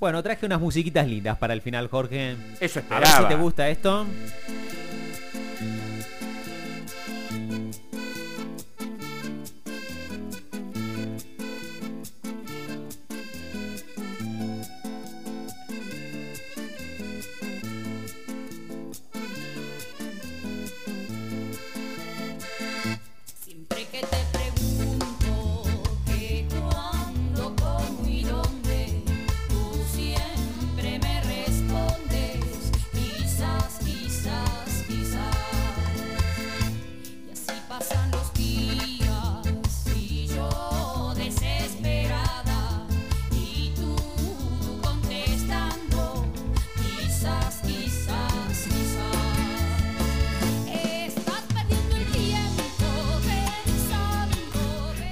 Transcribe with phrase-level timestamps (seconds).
[0.00, 2.32] Bueno, traje unas musiquitas lindas para el final, Jorge.
[2.32, 3.28] Eso A ver si esperaba.
[3.28, 4.06] te gusta esto.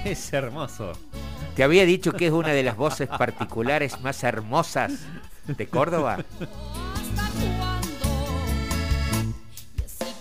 [0.11, 0.93] Es hermoso.
[1.55, 4.93] Te había dicho que es una de las voces particulares más hermosas
[5.47, 6.23] de Córdoba.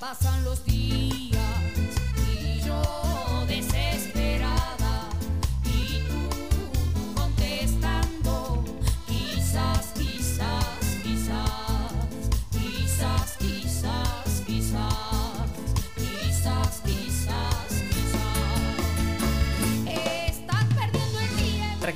[0.01, 1.41] pasan los días
[2.33, 2.83] y yo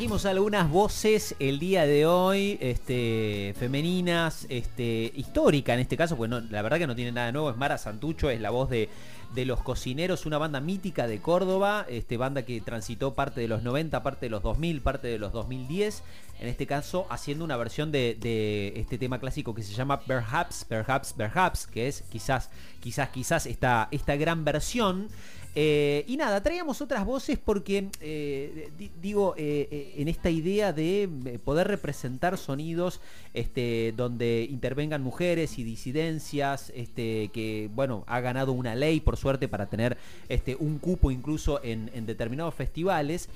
[0.01, 6.31] Trajimos algunas voces el día de hoy, este, femeninas, este, histórica en este caso, pues
[6.31, 8.89] no, la verdad que no tiene nada nuevo, es Mara Santucho, es la voz de,
[9.35, 13.63] de Los Cocineros, una banda mítica de Córdoba, este, banda que transitó parte de los
[13.63, 16.03] 90, parte de los 2000, parte de los 2010,
[16.41, 20.65] en este caso haciendo una versión de, de este tema clásico que se llama Perhaps,
[20.65, 22.49] Perhaps, Perhaps, que es quizás,
[22.81, 25.09] quizás, quizás esta, esta gran versión.
[25.57, 31.09] Eh, y nada, traíamos otras voces porque, eh, di- digo, eh, en esta idea de
[31.45, 33.01] poder representar sonidos
[33.35, 39.49] este, donde intervengan mujeres y disidencias, este, que, bueno, ha ganado una ley, por suerte,
[39.49, 39.97] para tener
[40.29, 43.29] este, un cupo incluso en, determinados festivales.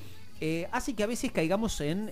[0.73, 2.11] hace que a veces caigamos en,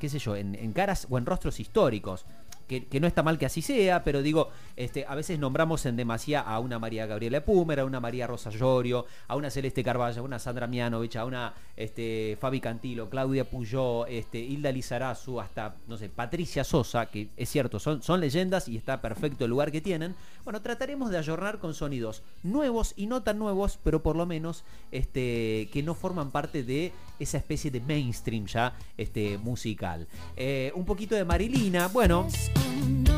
[0.00, 2.24] qué sé yo, en caras o en rostros históricos
[2.66, 6.40] que, no está mal que así sea, pero digo, este, a veces nombramos en demasía
[6.40, 10.24] a una María Gabriela Pumer, a una María Rosa Llorio, a una Celeste Carballo, a
[10.24, 15.96] una Sandra Mianovich, a una este, Fabi Cantilo, Claudia Puyó, este, Hilda Lizarazu, hasta, no
[15.96, 19.80] sé, Patricia Sosa, que es cierto, son, son leyendas y está perfecto el lugar que
[19.80, 20.14] tienen.
[20.44, 24.64] Bueno, trataremos de ayornar con sonidos nuevos y no tan nuevos, pero por lo menos
[24.90, 30.06] este, que no forman parte de esa especie de mainstream ya este, musical.
[30.36, 32.28] Eh, un poquito de Marilina, bueno.
[32.56, 32.60] Oh,
[33.04, 33.11] no.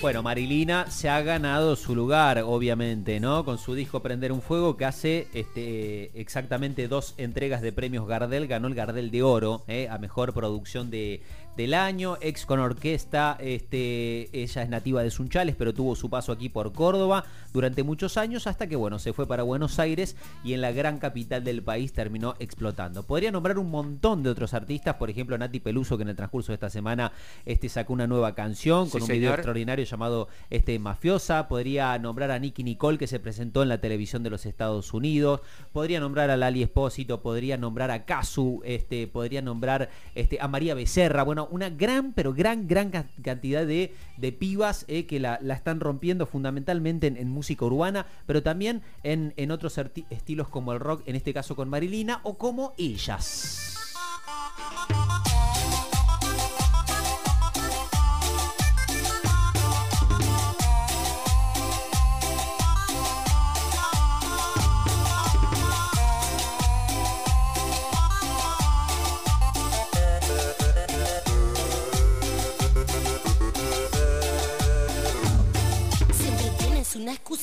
[0.00, 3.44] Bueno, Marilina se ha ganado su lugar, obviamente, ¿no?
[3.44, 8.46] Con su disco Prender un Fuego, que hace este, exactamente dos entregas de premios Gardel.
[8.46, 9.88] Ganó el Gardel de Oro, ¿eh?
[9.90, 11.20] a mejor producción de,
[11.58, 12.16] del año.
[12.20, 16.72] Ex con orquesta, este, ella es nativa de Sunchales, pero tuvo su paso aquí por
[16.72, 20.70] Córdoba durante muchos años, hasta que, bueno, se fue para Buenos Aires y en la
[20.70, 23.02] gran capital del país terminó explotando.
[23.02, 26.52] Podría nombrar un montón de otros artistas, por ejemplo, Nati Peluso, que en el transcurso
[26.52, 27.10] de esta semana
[27.44, 29.34] este, sacó una nueva canción con Sí, un video señor.
[29.40, 31.48] extraordinario llamado este, Mafiosa.
[31.48, 35.40] Podría nombrar a Nicky Nicole, que se presentó en la televisión de los Estados Unidos.
[35.72, 37.20] Podría nombrar a Lali Espósito.
[37.20, 38.62] Podría nombrar a Casu.
[38.64, 41.24] Este, podría nombrar este, a María Becerra.
[41.24, 45.54] Bueno, una gran, pero gran, gran ca- cantidad de, de pibas eh, que la, la
[45.54, 49.78] están rompiendo fundamentalmente en, en música urbana, pero también en, en otros
[50.10, 53.87] estilos como el rock, en este caso con Marilina, o como ellas.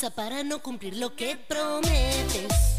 [0.05, 2.75] Excusa para no cumplir lo que prometes.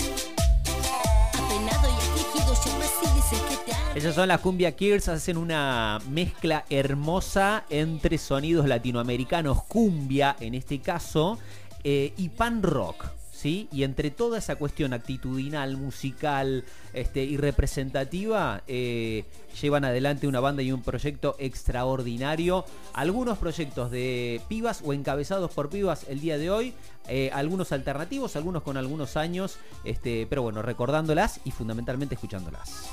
[1.34, 3.98] Apenado y afligido, llamas y dices que te.
[3.98, 10.80] Ellos son las Cumbia Kids, hacen una mezcla hermosa entre sonidos latinoamericanos, cumbia en este
[10.80, 11.38] caso,
[11.84, 13.06] eh, y pan rock.
[13.36, 13.68] ¿Sí?
[13.70, 19.26] Y entre toda esa cuestión actitudinal, musical este, y representativa, eh,
[19.60, 22.64] llevan adelante una banda y un proyecto extraordinario.
[22.94, 26.72] Algunos proyectos de pibas o encabezados por pibas el día de hoy,
[27.08, 32.88] eh, algunos alternativos, algunos con algunos años, este, pero bueno, recordándolas y fundamentalmente escuchándolas.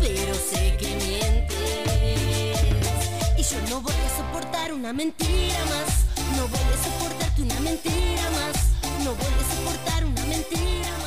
[0.00, 2.58] pero sé que mientes.
[3.38, 6.04] Y yo no voy a soportar una mentira más,
[6.36, 8.56] no voy a soportarte una mentira más,
[9.04, 11.01] no voy a soportar una mentira más.